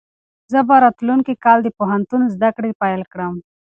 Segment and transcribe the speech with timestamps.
[0.51, 3.33] زه به راتلونکی کال د پوهنتون زده کړې پیل کړم.